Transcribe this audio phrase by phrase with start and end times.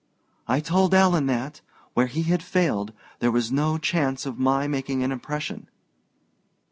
[0.47, 1.61] "I told Alan that,
[1.93, 5.69] where he had failed, there was no chance of my making an impression."